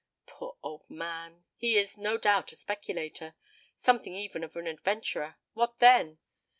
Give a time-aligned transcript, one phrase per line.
[0.25, 1.45] Poor old man!
[1.57, 3.35] He is, no doubt, a speculator
[3.77, 5.35] something even of an Adventurer.
[5.53, 6.17] What then?